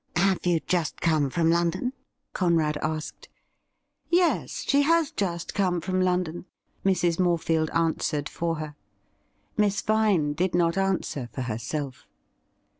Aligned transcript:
'Have 0.15 0.47
you 0.47 0.59
just 0.61 0.99
come 0.99 1.29
from 1.29 1.51
London?' 1.51 1.93
Conrad 2.33 2.75
asked.' 2.81 3.29
Yes, 4.09 4.63
she 4.67 4.81
has 4.81 5.11
just 5.11 5.53
come 5.53 5.79
from 5.79 6.01
London,' 6.01 6.45
Mrs. 6.83 7.19
Morefield 7.19 7.69
■answered 7.69 8.27
for 8.27 8.55
her. 8.55 8.75
Miss 9.57 9.79
Vine 9.83 10.33
did 10.33 10.55
not 10.55 10.75
answer 10.75 11.29
for 11.33 11.41
herself. 11.43 12.07